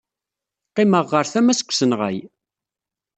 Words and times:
Qqimeɣ 0.69 1.05
ɣer 1.13 1.25
tama-s 1.31 1.59
deg 1.61 1.69
usenɣay. 1.71 2.17